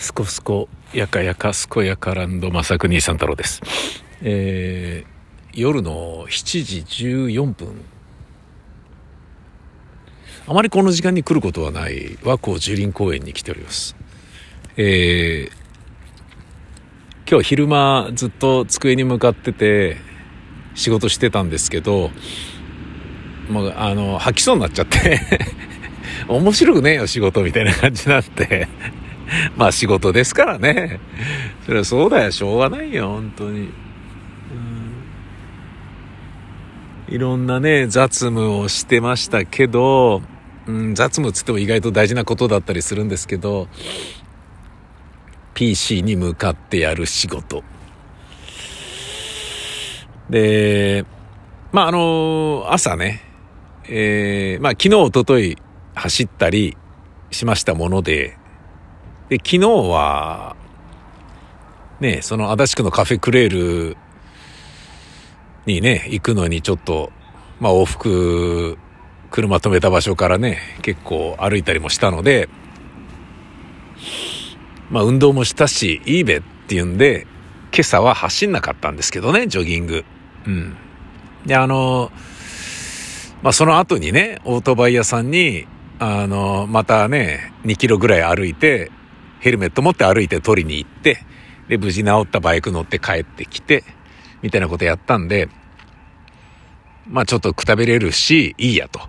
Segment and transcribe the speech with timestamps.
[0.00, 3.60] すこすこやかやかすこやかランドまさくにさん太郎です。
[4.22, 6.78] えー、夜の7時
[7.28, 7.82] 14分。
[10.46, 13.94] あまりこの時間に来ることはない和光樹林公園に来ております。
[14.78, 19.98] えー、今日昼間ずっと机に向かってて
[20.74, 22.10] 仕事してたんですけど、
[23.50, 25.20] もうあの、吐きそうになっちゃって
[26.26, 28.66] 面白くねえよ仕事みたいな感じになって
[29.56, 31.00] まあ仕事ですからね。
[31.64, 33.68] それはそうだよ、しょうがないよ、本当に。
[37.08, 40.22] いろんなね、雑務をしてましたけど、
[40.66, 43.66] うん、雑務つっても意外と大事なことだったりするんですけど、
[45.54, 47.64] PC に向かってやる仕事。
[50.28, 51.04] で、
[51.72, 53.22] まあ、あの朝ね、
[53.88, 55.58] えー、まあ、昨日、おととい
[55.96, 56.76] 走ったり
[57.32, 58.38] しましたもので、
[59.30, 60.56] で、昨日は、
[62.00, 63.48] ね、その足立区のカフェクレー
[63.92, 63.96] ル
[65.66, 67.12] にね、行くのにちょっと、
[67.60, 68.76] まあ往復、
[69.30, 72.48] 車止めた場所からね、結構歩いたりもしたので、
[74.90, 77.28] まあ運動もしたし、いいべっていうんで、
[77.72, 80.04] 今朝は走んなかったんですけどね、ジョギング。
[80.44, 80.76] うん。
[81.46, 82.10] で、あの、
[83.42, 85.68] まあその後にね、オートバイ屋さんに、
[86.00, 88.90] あの、またね、2キロぐらい歩いて、
[89.40, 91.24] ヘルメット持って歩いて取りに行って、
[91.68, 93.84] で、無事治ったバイク乗って帰ってきて、
[94.42, 95.48] みたいなことやったんで、
[97.06, 99.00] まあちょっとくたべれるし、いいやと。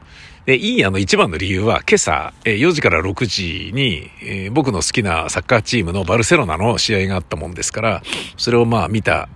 [0.46, 8.02] で、いいやの一番の理由は、今朝、4時から6時に、え、僕の好きなサッカーチームのバルセロナの試合があったもんですから、
[8.38, 9.30] それをまあ見た、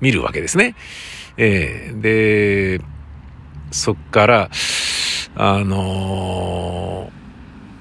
[0.00, 0.74] 見るわけですね。
[1.38, 2.80] えー、で、
[3.70, 4.50] そっから、
[5.34, 7.10] あの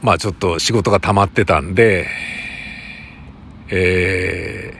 [0.01, 2.07] ー、まあちょっと仕事が溜まってたんで、
[3.69, 4.73] え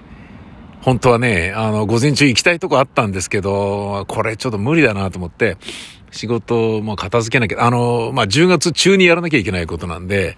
[0.82, 5.58] ー、本当はね、あの、午前中行きたいとこあったんですけど、これちょっと無理だなと思って、
[6.12, 10.38] 仕事も片付けなきゃ、あの、まあ、10月中にやらなきゃいけないことなんで、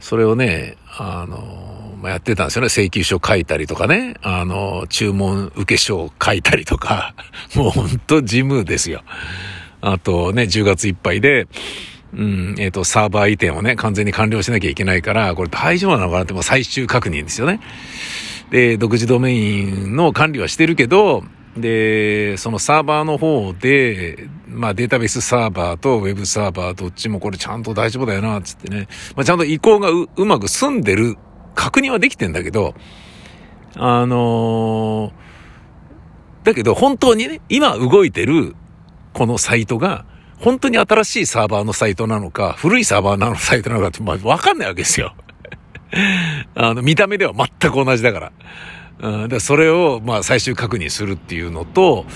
[0.00, 2.68] それをね、あの、まあ、やってたんですよね。
[2.68, 7.14] 請求書書いたりとかね、あの、注文受書を書いたりとか、
[7.54, 9.02] もう本当事務ですよ。
[9.80, 11.46] あとね、10月いっぱいで、
[12.14, 17.60] うん、えっ、ー、と、サーバー移転をね、完全に完了しなきゃいけないから、これ大丈夫なのかなってもう最終確認ですよね。
[18.50, 21.24] で、独自ドメインの管理はしてるけど、
[21.56, 28.88] で、そのサーバーの方で、まあデータベースサーバーとウェブサーバーどっちもこれちゃんと大丈夫だよな、つってね。
[29.16, 31.16] まあちゃんと移行がうまく済んでる
[31.54, 32.74] 確認はできてんだけど、
[33.74, 38.54] あのー、だけど本当にね、今動いてる
[39.12, 40.04] このサイトが、
[40.40, 45.14] 本当に新しいサーバーのサイトなのか、古いサーバーのサイトなのかって、まあ、わかんないわけですよ。
[46.54, 48.32] あの、見た目では全く同じだから。
[48.98, 52.06] うん、でそれを、まあ、最終確認するっていうのと、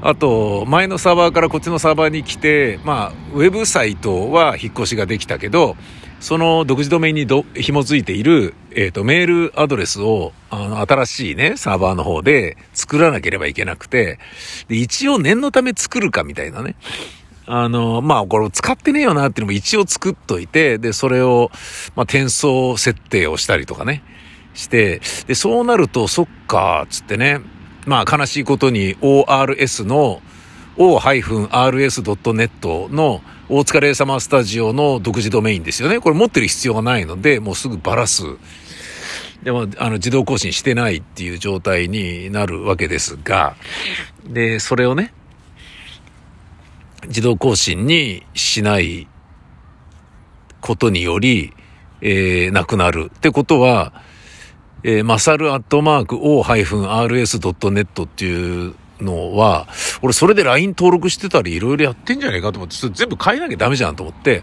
[0.00, 5.76] あと、前のサーバーからこっちのサーバーに来て、まあ、ウェブサイトは引っ越しができたけど、
[6.20, 14.18] その独自ドメインに紐づいている、えっ、ー、と、メールアドレスを、あの、新しいね、サーバーの方で作らなければいけなくて、
[14.68, 16.76] で、一応念のため作るかみたいなね。
[17.52, 21.50] あの、まあ、これ使ってねえよなっていうのも一応作っといて、で、それを、
[21.96, 24.04] まあ、転送設定をしたりとかね、
[24.54, 27.40] して、で、そうなると、そっか、つってね、
[27.86, 30.22] まあ、悲しいことに ORS の
[30.76, 35.98] o-rs.net の大塚レイサマースタジオの独自ドメインですよね。
[35.98, 38.22] これ持ってる必要がないので、もうすぐバラす。
[39.42, 43.56] でも、あの、自動更新してないっていう状態になるわけですが、
[44.24, 45.12] で、それをね、
[47.06, 49.08] 自動更新にしない
[50.60, 51.52] ことにより、
[52.00, 53.10] えー、なくなる。
[53.14, 53.92] ってことは、
[54.82, 59.68] えー、マサルアットマーク o-rs.net っていうのは、
[60.02, 64.42] 俺それで LINE 登録してたりいろいろやってんじゃないかと思って、全部変えなきゃダメじゃんと思って、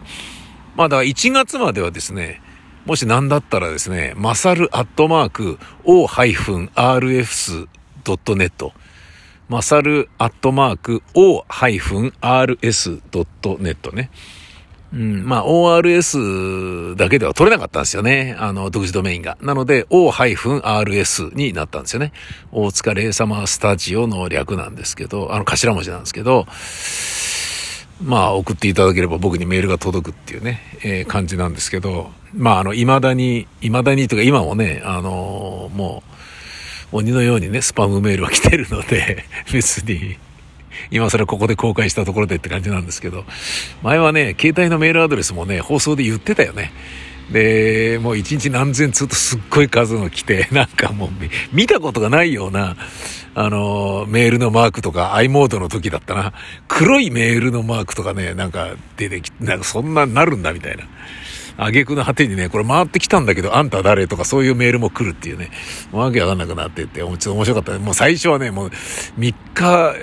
[0.75, 2.41] まあだから1月まではですね、
[2.85, 7.67] もし何だったらですね、マサルアットマーク o-rs.net
[9.49, 11.45] マサルアットマーク o-rs.net
[13.95, 14.09] ね。
[14.93, 18.35] うん、まあ ORS だけでは取れなかったんですよね。
[18.39, 19.37] あの、独自ドメインが。
[19.41, 22.13] なので O-RS になったんですよね。
[22.51, 26.45] 大塚レイサマースタジオの略なんですけど、あの頭文字なんですけど、
[28.01, 36.16] まあ送っていただければ僕にメールが届くっていうね、えー、感じなんですけど、まああの、未だに、未だにとか今もね、あのー、もう、
[36.91, 40.17] 鬼のようにね、スパムメールは来てるので、 別に、
[40.91, 43.25] 今更ここで公開したところでって感じなんですけど、
[43.83, 46.71] 前はね、携帯のメールアドレスもね、放送で言ってたよね。
[47.31, 51.09] で、もう一日何千通とすっごい数の来て、 なんかもう
[51.51, 52.77] 見たことがないような、
[53.35, 56.33] あの、メールのマークとか、i モードの時だったな。
[56.67, 60.85] 黒いメールのマークとかね、なんか出てきて、なんかそんななるんだみたいな。
[61.57, 65.49] 挙句の果てにね、これ回ってきたんだけど、あんた誰とかそういうメールも来るっていうね、
[65.91, 67.79] わけわかんなくなってって、ちょっと面白かった。
[67.79, 69.95] もう最初はね、もう3日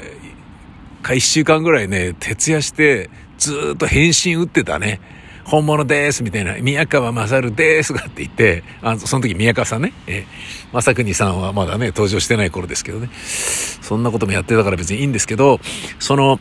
[1.04, 5.00] か1週間ぐらいね、徹夜して、ずっと返信打ってたね。
[5.44, 13.10] 本物ですみたいな、宮川勝ですがって言って、あその時宮川さんね、えー、正国さんはまだね、登場してない頃ですけどね。
[13.14, 15.60] そんなこともやってたから別にいいんですけど、
[15.98, 16.40] その、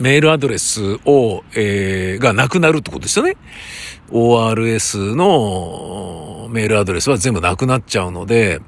[0.00, 3.36] メールアドレスを、えー、がなくなるってことですよね。
[4.14, 8.60] ORS のメールアドレスは全部なくなっちゃうので、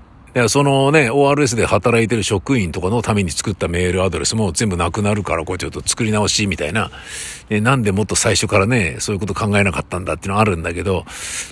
[0.48, 6.90] そのね、ORS で働いてる職員とかのために作ったメールアドレスも全部なくなるから、これちょっと作り直しみたいな。
[7.48, 11.04] なんでもっと最初からね、そういうこと考えなかったんだっていうのはあるんだけど、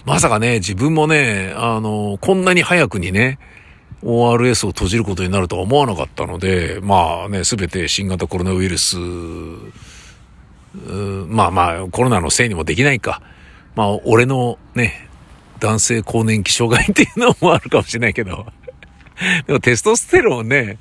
[0.05, 3.39] まさかね、自分もね、あの、こんなに早くにね、
[4.03, 8.99] ORS を閉じることになるとは思わなかったので、まあね、すべて新型コロナウイルス、
[11.29, 13.23] まあまあ、コロナのせいにもできないか。
[13.75, 15.09] まあ、俺のね、
[15.61, 18.47] 男性更年期障害っていうのもあるかもしれないけど。
[19.47, 20.79] でもテストステロンね、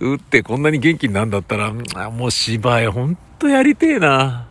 [0.00, 1.72] 打ってこんなに元気になんだったら、
[2.10, 4.46] もう芝居ほんとやりてえな。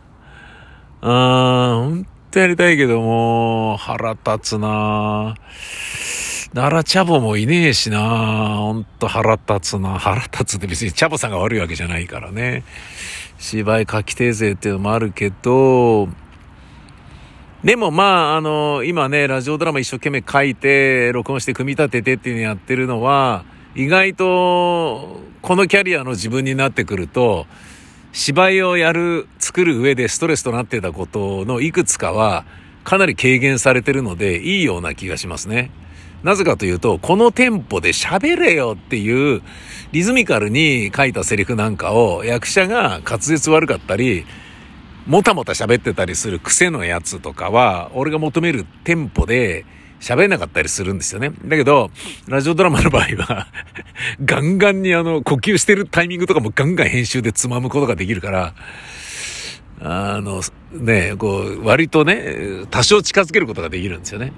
[1.00, 5.34] あー、ほんとやりたいけども、腹立つな
[6.54, 12.62] 奈良チャボもいねえしなほんと腹立つな腹立つって別にチャボさんが悪いわけじゃないからね。
[13.38, 16.08] 芝居書きてえぜっていうのもあるけど、
[17.64, 27.46] でもまあ、あの、今ね、ラジオドラマ一生懸命書いて、録音して組み立ててっていうのやってるのは、意外と、このキャリアの自分になってくると、
[28.12, 32.44] 芝居をやる、作る上でストレスとなってたことのいくつかは、
[32.84, 35.70] かなり軽減されてるので、いいような気がしますね。
[36.22, 39.40] なぜかというと、このテンポで喋れよっていう、
[39.92, 44.26] リズミカルに書いたセリフなんかを役者が滑舌悪かったり、
[45.06, 49.66] もたもた喋ってたりする癖のやつとかは、俺が求めるテンポで
[50.00, 51.32] 喋んなかったりするんですよね。
[51.44, 51.90] だけど、
[52.26, 53.46] ラジオドラマの場合は
[54.24, 58.54] ガンガンにあの、呼吸してるタイミングとかもガンガン編集でつまむことができるから、
[59.80, 60.42] あの、
[60.72, 64.32] ね、こう、割とね、多少近づけることができるんですよね。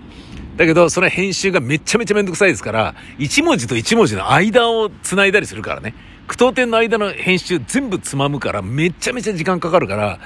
[0.57, 5.95] だけど、それは編集がめちゃめちゃめんどくさいですから、一文字と一文字の間を繋いだりするからね。
[6.27, 10.19] 句読点の間の編集全部つまむからめちゃめちゃ時間かかるから、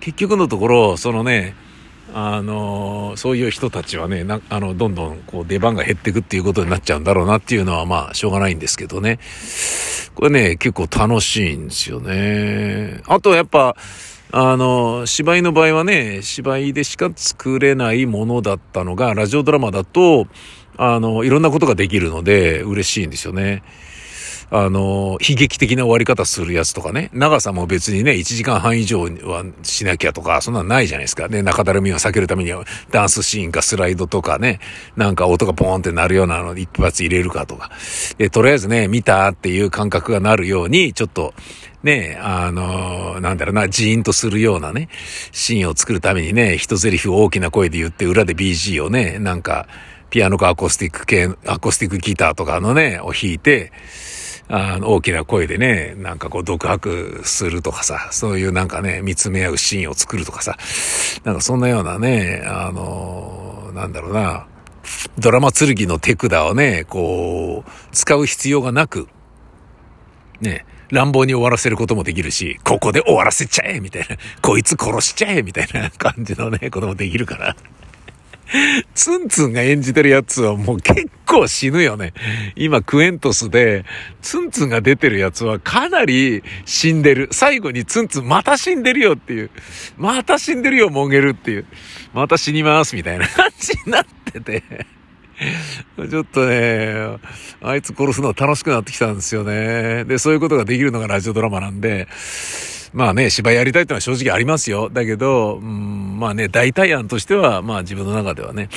[0.00, 1.54] 結局のところ、そのね、
[2.12, 9.18] あのそういう人たちはね、な、あの、どんどんこう出番が減っていくっていうことになっちゃうんだろうなっていうのはまあ、しょうがないんですけどね。
[10.14, 13.02] これね、結構楽しいんですよね。
[13.06, 13.76] あとやっぱ、
[14.32, 20.26] あの、芝居の場合はね、芝居でしか作れないものだったのが、ラジオドラマだと、
[20.76, 23.62] あの、いろんなことができるので、嬉しいんですよね。
[24.50, 31.28] あの、悲劇的な終わり方するやつとかね、長さも別にね、1時間半以上はしなきゃとか、そんなのないじゃないですか。
[31.28, 34.58] ね、中だるみを避けるためには、ダンスシーンかスライドとかね、
[34.96, 37.70] なんか音がポーンって鳴るようなの一発入れるかとか。
[38.18, 41.32] で、とりあえずね、見たっていう感覚がなるように、ちょっと、
[41.84, 44.88] ね、あの、なんだろうな、ジーンとするようなね、
[45.32, 49.68] シーンを作るためにね、一台詞を大きな声で言って、裏で BG をね、なんか、
[50.10, 53.72] ピアノかアコースティック系、アコースティックギターとかのね、を弾いて、
[54.52, 60.56] あの、大きな声でね、なんかこう、独白するとかさ、そういうなんかね、見つめ合うシーンを作るとかさ、
[61.22, 64.48] なんかそんなようなね、あの、なんだろうな、
[65.20, 69.06] ドラマ剣の手札をね、こう、使う必要がなく、
[70.40, 77.56] ね、乱暴に終わらせることもできるし、ここで終わらせちゃえみたいな、こいつ殺しちゃえみたいな感じのね、こともできるから。
[78.94, 82.12] ツンツンが演じてるやつはもう結構死ぬよね。
[82.56, 83.84] 今クエントスで、
[84.20, 87.28] ツンツンが出てるやつはかなり死んでる。
[87.30, 89.50] 最後にツンツンまた死んでるよっていう。
[89.96, 91.66] また死んでるよ、もげるっていう。
[92.12, 94.62] また死にますみたいな感じになってて。
[96.10, 97.18] ちょっとね、
[97.62, 100.04] あいつ殺すの楽しくなってきたんですよね。
[100.04, 102.08] で、そういうことができるのがラジオドラマなんで、
[102.92, 104.90] まあね、芝居やりたいってのは正直ありますよ。
[104.90, 108.68] だけど、うん、まあね、代替案としては、まあ自分の中ではね、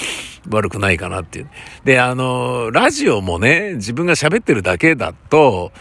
[0.50, 1.50] 悪くないかなっていう。
[1.84, 5.72] で、あの、ラジオもね、自分が喋ってるだけだと、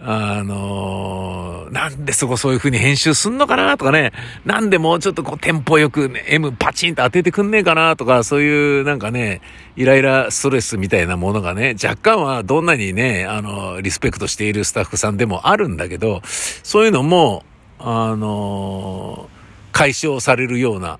[0.00, 4.12] あのなんでそこそういう風に編集すんのかなとかね、
[4.44, 9.40] なんでもうちょっとこうテンポよく、ね、M パチンと当ててくんねえかなとか、そういうなんかね、
[9.76, 17.44] イライラストレスみたいなものがね、若干はどんなにね、あの、リスペクトしているスタッフさんでもあるんだけど、そういうのも、
[17.78, 19.28] あの、
[19.72, 20.98] 解消されるような、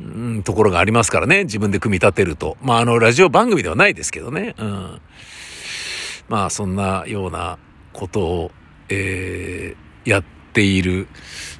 [0.00, 1.44] うん、ところがありますからね。
[1.44, 2.56] 自分で組み立てると。
[2.62, 4.54] まあ、あの、ラジオ番組ではないですけどね。
[4.58, 5.00] うん。
[6.28, 7.58] まあ、そんなような
[7.92, 8.50] ことを、
[8.88, 10.24] えー、やっ
[10.54, 11.06] ている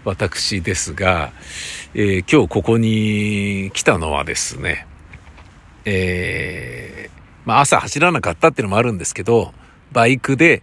[0.06, 1.32] 私ですが、
[1.92, 4.86] えー、今日ここに来たのはですね、
[5.84, 9.52] えー、まあ、朝走らなかったっていうのもあるんですけど、
[9.92, 10.62] バイクで、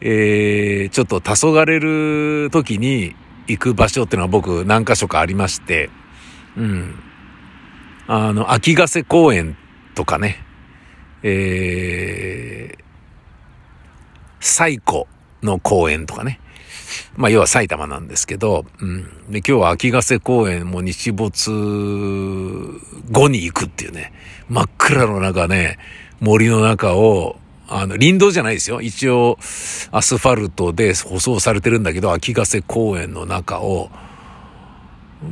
[0.00, 3.16] えー、ちょっと黄昏る時に
[3.48, 5.90] 行く場所っていうのは僕何箇所かありまして、
[6.56, 6.94] うん。
[8.06, 9.56] あの、秋ヶ瀬公園
[9.96, 10.44] とかね、
[11.24, 12.84] えー、
[14.38, 15.08] 西湖
[15.42, 16.38] の公園とかね。
[17.16, 19.02] まあ、要は埼玉なんですけど、うん。
[19.30, 21.50] で、今日は秋ヶ瀬公園も日没
[23.10, 24.12] 後に行くっていうね、
[24.48, 25.78] 真っ暗の中ね、
[26.20, 28.80] 森の中を、あの、林道じゃないですよ。
[28.80, 29.38] 一応、
[29.92, 33.90] アスファルトで舗装されてるんだけど、秋ヶ瀬公園の中を、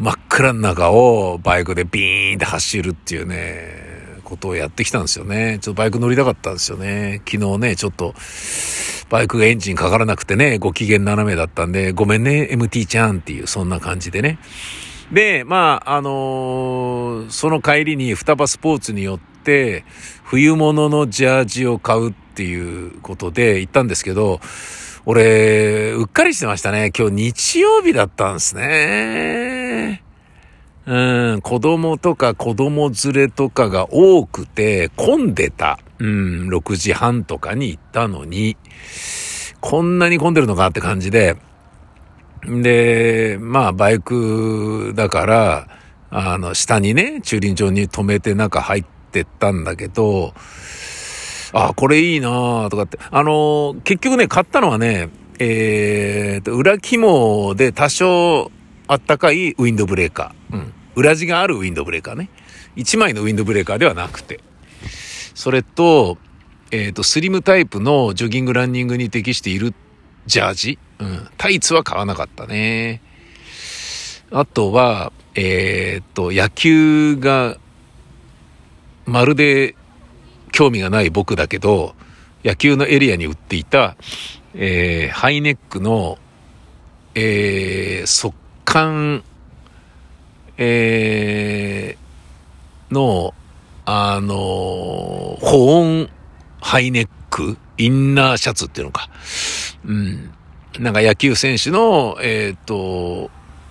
[0.01, 3.87] 真っ暗の中をバイクでビーンって走るっていうね、
[4.25, 5.59] ことをやってきたんですよね。
[5.63, 7.23] ちょっとバイク乗りたかったんですよね。
[7.25, 8.15] 昨日ね、ちょっと、
[9.09, 14.39] バイクがエンジンかからなくてね、ご機嫌斜めだったんで、ごめんね、MT ちゃんっていう、そんな感じでね。
[15.13, 19.85] で、まあ、あのー、その帰りに双葉スポーツによって、
[20.25, 24.41] 冬物のジャージを買うっていうことで行ったんですけど、
[25.05, 26.91] 俺、うっかりしてましたね。
[26.97, 30.03] 今日日曜日だったんですね。
[30.87, 35.79] うん、子供とか子供連れとかが多くて混んでた。
[35.99, 38.57] うん、6時半とかに行ったのに、
[39.61, 41.37] こんなに混んでるのかって感じで、
[42.45, 45.69] で、まあ、バイクだから、
[46.11, 50.35] あの、下にね、駐輪場に止めて中入ってったんだけど、
[51.53, 52.99] あ、これいいなとかって。
[53.11, 58.51] あの、結局ね、買ったのはね、えーと、裏肝で多少
[58.89, 60.57] あったかいウィンドブレーカー。
[60.57, 60.73] うん。
[60.95, 62.31] 裏地があるウィンドブレーカーね。
[62.77, 64.41] 1枚のウィンドブレーカーではなくて。
[65.37, 66.17] それと、
[66.71, 69.75] えっ、ー、と、スリムタイプのジョギングランニングに適している
[70.25, 70.79] ジャージ。
[70.99, 71.29] うん。
[71.37, 73.03] タイツは買わなかったね。
[74.31, 77.59] あとは、えっ、ー、と、野球が、
[79.05, 79.77] まるで
[80.53, 81.95] 興味がない僕だけど、
[82.43, 83.99] 野球のエリアに売っていた、
[84.55, 86.17] えー、ハイネックの、
[87.15, 89.23] えー、速乾、
[90.57, 93.35] えー、の、
[93.87, 96.11] あの、保温
[96.61, 99.09] ハイネックインナーシャツっていうのか。
[99.85, 100.33] うん。
[100.81, 103.31] なんか野球選手の、えっ、ー、と、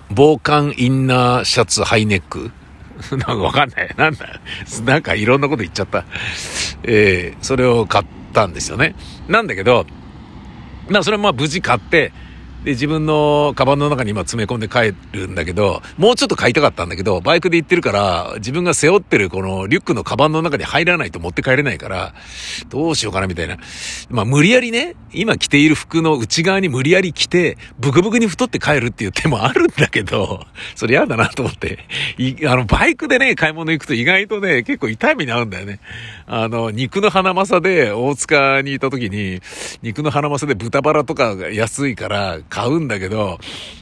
[0.10, 2.52] 防寒インナーシャツハイネック
[3.12, 3.94] なんかわかんない。
[3.98, 4.40] なんだ
[4.86, 6.06] なんかいろんなこと言っちゃった。
[6.84, 8.96] えー、それを買ったんですよね。
[9.28, 9.86] なんだけど、
[10.90, 12.14] まあそれはまあ無事買って、
[12.66, 22.16] で、自分のカバンの中に今詰め込んで帰るんだけど、もうちょっと買いたかったんだけど、バイクで行ってるから、自分が背負ってるこのリュックのカバンの中に入らないと持って帰れないから、
[22.70, 23.60] どうしようかなみたいな。
[24.10, 30.44] まあ無理やりね、今着ている服の内側に無理やり着て、ブクブクに太って帰るっていう手もあるんだけど、
[30.74, 31.86] それ嫌だなと思って。
[32.18, 35.80] い、あの、バイクでね、買い物行くと意外とね、結構痛い目に遭うんだよね。
[36.26, 39.40] あの、肉の花正で大塚にいた時に、
[39.84, 43.38] 肉の花正で豚バラとかが安いから、買うんだけど、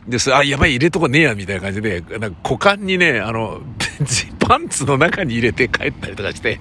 [0.08, 3.62] で、そあ、やばい、入れとこねえや、みたいな感じで、なんか股間にね、あの、
[4.40, 6.60] パンツの中に入れて帰ったりとかして、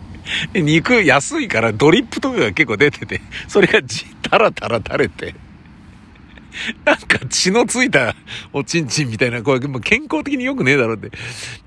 [0.55, 5.35] 肉安いからドリップとかが結構出てて、それがじ、タラタラ垂れて、
[6.85, 8.15] なんか血のついた
[8.53, 11.11] おちんちんみたいな、これもう健康的に良くねえだろって。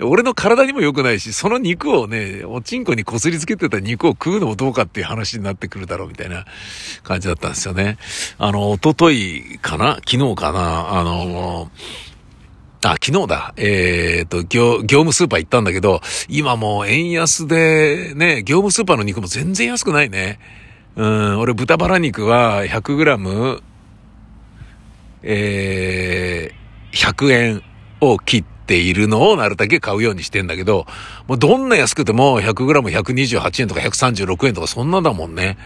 [0.01, 6.45] 俺の体にも良くないし、その肉をね、おちんこにこすりつけてた肉を食うのもどうかっていう話になってくるだろうみたいな
[7.03, 7.97] 感じだったんですよね。
[8.37, 9.95] あの、おとといかな？
[9.95, 10.99] 昨日かな？
[10.99, 11.71] あの、
[12.83, 13.53] あ、昨日だ。
[13.57, 20.39] えっ、と、業、業務スーパー行ったんだけど、今もう円安で、ね、業務スーパーの肉も全然安くないね。
[20.95, 23.61] うん、俺豚バラ肉は 100g
[25.27, 27.63] えー、100円
[27.99, 30.85] を切っているのをなるだけ買うようにしてんだけど、
[31.27, 35.57] もうどんな安くても 100g128 円とか136円とかそんなだもんね。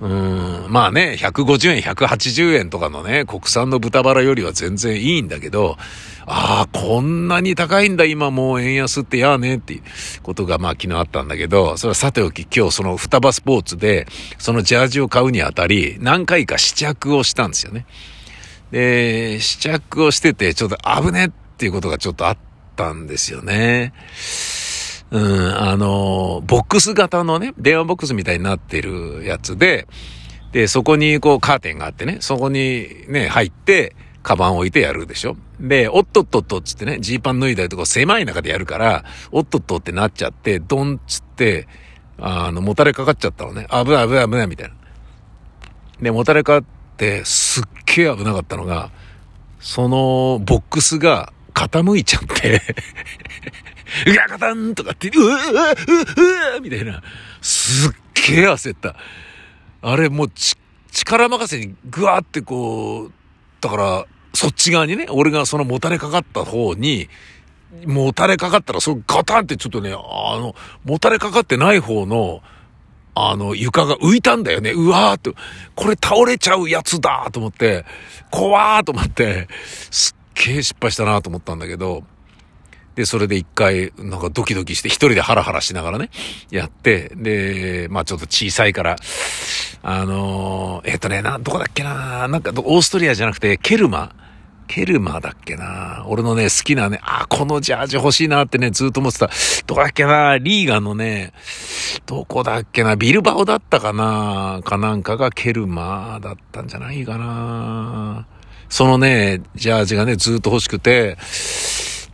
[0.00, 5.76] うん、まあね、150円、180円とかのね、国産の豚バラよりは全然いいんだけど、
[6.24, 9.82] ああ、こんなに高いんだ、今もう円安ってやーねって
[10.22, 14.06] ことがまあ昨日あったんだけど、それはさておき今日その双葉スポーツで、
[14.38, 17.84] そのジャージを買うにあたり、何回か試着をしたんですよね。
[18.70, 22.36] で、試着をしてて、ちょっと危ねっていうことがちょっとあっ
[22.76, 23.92] たんですよね。
[25.10, 29.88] うん、あの、ボックス型のね、電話ボックスみたいになってるやつで、
[30.52, 41.66] で、そこにこうカーテンがあってね、そこにね、入って、カバン置いてやるでしょで、おっとっとっとっつってね、ジーパン脱いだりとか狭い中でやるから、おっとっとってなっちゃって、ドンっつって、
[42.18, 43.66] あの、もたれかかっちゃったのね。
[43.70, 44.74] 危ない危ない危ないみたいな。
[46.00, 48.90] で、もたれかかって、すっげえ危なかったのが、
[49.58, 52.62] そのボックスが傾いちゃって
[54.06, 57.02] うわ、ガタンとかって、うわ、うわ、うわ、みたいな。
[57.42, 57.92] すっ
[58.28, 58.96] げえ焦った。
[59.82, 60.56] あれもうち、
[60.92, 63.12] 力任せにぐわってこう、
[63.60, 67.08] だから、そっち側にね、俺がそのもたれかかった方に、
[67.86, 69.94] もたれかかったら、そのガタンってちょっとね、あ
[70.38, 70.54] の、
[70.84, 72.42] もたれかかってない方の、
[73.14, 74.72] あの、床が浮いたんだよね。
[74.72, 75.32] うわーって、
[75.74, 77.84] これ倒れちゃうやつだと思って、
[78.30, 79.48] 怖ーと思って、
[79.90, 82.04] すっげー失敗したなと思ったんだけど、
[82.94, 86.10] で、それで一回、なんかドキドキして一人でハラハラしながらね、
[86.50, 88.96] やって、で、まあちょっと小さいから、
[89.82, 94.14] あのー、えっ、とね、な、どこだっけななんか、オーストリアじゃなくて、ケルマ。
[94.72, 96.04] ケルマだっけな。
[96.06, 99.28] 俺のね、好きなね、あ、このジャージ欲しいなってね、ずっと思ってた。
[99.66, 100.38] どこだっけな？
[100.38, 101.32] リーガンのね、
[102.06, 102.94] どこだっけな？
[102.94, 104.60] ビルバオだったかな？
[104.62, 108.28] かなんかがケルマーだったんじゃないかな。
[108.68, 111.16] そのね、ジャージがね、ずっと欲しくて、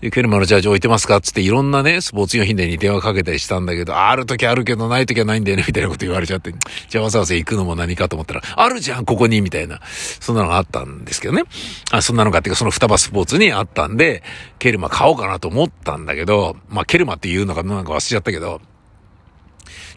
[0.00, 1.20] で、ケルマのジャージ置いてますか？
[1.20, 6.54] つっていろんなね、スポーツ用品店に電話かけたりしたんだけど、ある時あるけどない時はないんだよね、みたいなこと言われちゃって、
[6.88, 9.80] じゃあわざわざ行くのも何かと思ったら、あるじゃん、ここに、みたいな。
[10.20, 11.42] そんなのがあったんですけどね。
[11.90, 14.22] あ、そんなのがっていうか、その双葉スポーツにあったんで、
[14.58, 18.60] ケルマ買おうかなと思ったんだけど、まあ、ケルマっていうのかなんか忘れちゃったけど、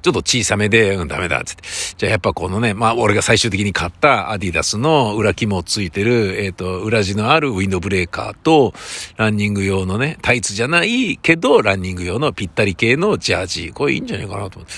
[0.02, 1.64] ちょっと小さめで、うん、ダメだ、つって。
[1.98, 8.74] じゃあやっぱこのね、まあ俺が最終的に買ったアディダスの裏肝ついてる、えっ、ー、と、裏地のあるウィンドブレーカーと、
[9.18, 13.72] ランニング用のね、タイツじゃないけど、ランニング用のぴったり系のジャージ。
[13.74, 14.74] これいいんじゃないかなと思って。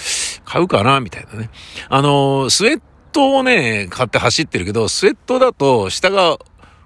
[0.45, 1.49] 買うかなみたいなね。
[1.89, 6.37] あの、スウェットをね、買って走ってるけど、スウェットだと下が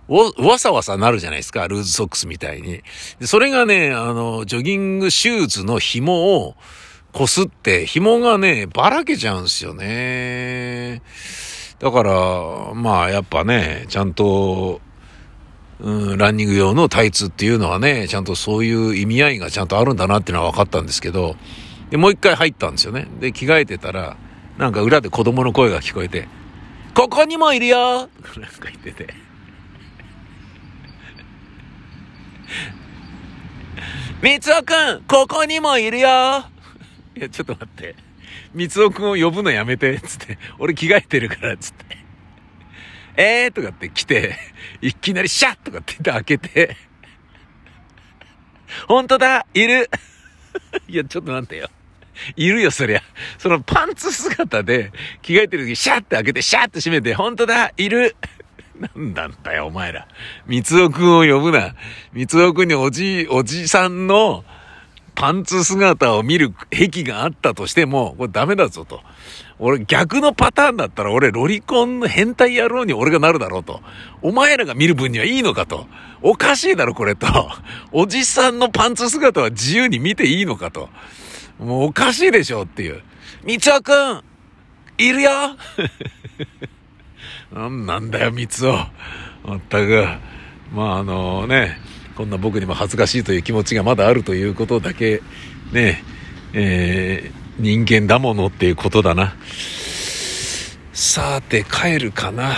[0.08, 2.82] わ、わさわさなるじゃないですか、ルーズソックスみたいに。
[3.20, 6.56] でそれがね、あの、ジョギングシューズの紐を、
[7.16, 11.02] こすって紐がね、ばらけちゃうんすよね。
[11.80, 14.82] だから、まあやっぱね、ちゃんと、
[15.80, 21.38] うん、ランニング用のタイツっていうのはね、ちゃんとそういう意味合いがちゃんとあるんだなっていうのは分かったんですけど、
[21.90, 23.08] で、もう一回入ったんですよね。
[23.22, 24.18] で、着替えてたら、
[24.58, 26.28] なんか裏で子供の声が聞こえて、
[26.94, 28.10] ここにもいるよなんか
[28.66, 29.14] 言ってて。
[34.22, 36.10] 三つおくん、ここにもいるよ
[37.18, 37.96] いや、ちょっと待って。
[38.54, 40.38] 三尾くんを呼ぶのやめて、つって。
[40.60, 41.98] 俺着替えてるから、つって。
[43.18, 44.38] えーとかって来て、
[44.82, 46.78] いきなりシャッとかって言って開けて、
[48.88, 49.90] 本当だいる
[50.88, 51.70] いや、ちょっと待ってよ。
[52.36, 53.02] いるよ、そりゃ。
[53.38, 58.16] そのパンツ姿で着替えてる時、シャッて開けて、シャッて閉めて、本当だいる
[58.80, 60.08] なんだんだよ、お前ら。
[60.46, 61.76] 三尾くんを呼ぶな。
[62.12, 64.44] 三尾くんにおじ、おじさんの、
[65.16, 69.02] パンツ姿を見る癖があったとしても、これダメだぞと。
[69.58, 73.82] 俺逆のパターンだったら俺ロリコンの変態野郎に俺がなるだろうと。
[74.22, 75.88] お前らが見る分にはいいのかと。
[76.22, 77.28] おかしいだろこれと。
[77.92, 80.90] おじさんのパンツ姿は自由に見ていいのかと。
[81.58, 83.02] もうおかしいでしょっていう。
[83.46, 84.24] みつおくん
[84.98, 85.32] いるよ
[87.54, 88.74] なんなんだよ、みつお。
[89.46, 90.06] まったく。
[90.74, 91.80] まああのね、
[92.16, 95.22] こんな僕にも恥ずかしいという気持ちがまだあるということだけ、
[95.74, 96.04] ね、
[96.54, 99.36] えー、人間だものっていうことだな。
[100.94, 102.54] さて、帰るかな。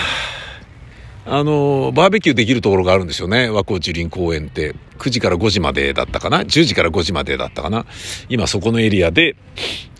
[1.26, 3.50] あの、バーベキューできるところがあるんですよね。
[3.50, 4.76] 和光樹林公園って。
[5.00, 7.86] 9時から5時までだったかな ?10 時から5時までだったかな
[8.30, 9.36] 今そこのエリアで、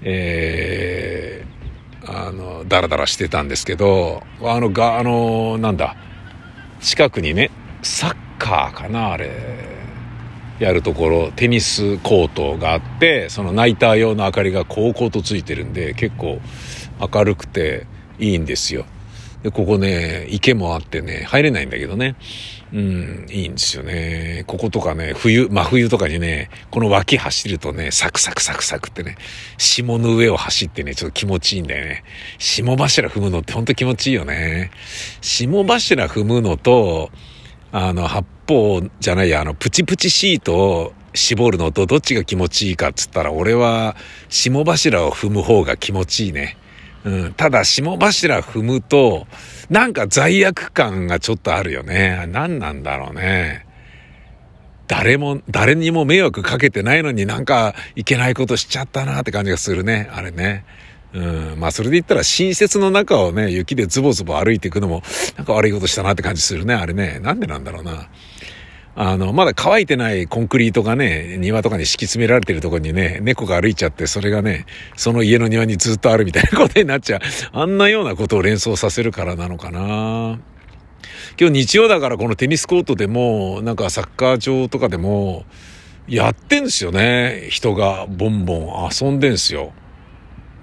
[0.02, 5.96] えー、あの、ダラダラしてたんですけど、あの、が、あの、なんだ、
[6.80, 7.50] 近くにね、
[7.82, 9.78] サッカーかなあれ。
[10.60, 16.40] やるところテニスコートがあってそのナイター用の明かりがこうこうとついてるんで結構
[17.00, 17.86] 明るくて
[18.18, 18.86] いいんですよ。
[19.44, 22.16] でここね池もあってね入れないんだけどね。
[22.74, 24.46] うんいいんですよね。
[24.48, 29.16] こことかね冬真冬とかにねこの脇走るとねサクサクサクサクってね
[29.60, 32.04] 霜の上を走ってねちょっと気持ちいいんだよね。
[32.40, 34.72] 霜柱踏むのってほんと気持ちいいよね。
[35.22, 37.12] 霜柱踏むのと
[37.72, 43.96] あの、発泡じゃないや、あの、プチプチシートを絞るのとどっちが気持ちいいかっつったら、俺は
[44.30, 46.58] 霜柱を踏む方が気持ちいいね。
[47.04, 47.34] うん。
[47.34, 49.28] ただ、霜柱踏むと、
[49.70, 52.28] なんか罪悪感がちょっとあるよね。
[52.32, 53.66] 何なんだろうね。
[54.88, 60.10] 誰も、誰にも迷惑かけてないのになんかいけないことしちゃったなって感じがするね。
[60.14, 60.64] あれね。
[61.18, 61.60] うん。
[61.60, 65.02] まあ、それで言ったら、新雪の中をね、雪でズボズボ歩いていくのも、
[65.36, 67.20] なんか悪いことしたなって感じするね、あれね。
[67.22, 68.10] なんでなんだろうな。
[68.96, 77.22] あの、まだ乾いてないコンクリートがね、庭とかに敷き詰められてるとこにね、猫が歩いちゃって、それがね、その家の庭にずっとあるみたいなことになっちゃう。
[77.52, 80.40] あんなようなことを連想させるからなのかな。
[81.40, 85.46] 今日日曜だからこのテニスコートでも、なんかサッカー場とかでも、
[86.08, 87.48] やってんすよね。
[87.50, 89.74] 人がボンボン遊んでんすよ。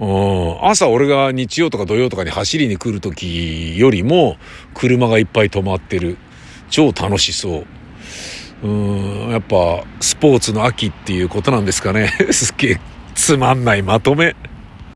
[0.00, 4.36] うん、朝俺が日曜とか土曜とかに走りに来る時よりも
[4.74, 6.16] 車がいっぱい止まってる。
[6.70, 7.64] 超楽しそ
[8.62, 8.66] う。
[8.66, 8.68] う
[9.28, 12.08] ん、やっぱスポーツの秋っていうことなんですかね。
[12.32, 12.80] すっげえ
[13.14, 14.34] つまんないまとめ。